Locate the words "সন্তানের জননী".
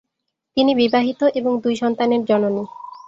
1.75-2.63